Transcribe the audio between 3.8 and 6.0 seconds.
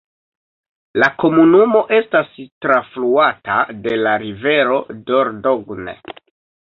de la rivero Dordogne.